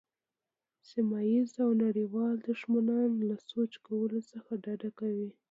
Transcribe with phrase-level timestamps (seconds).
[0.89, 5.29] سیمه ییز او نړیوال دښمنان له سوچ کولو څخه ډډه کوي.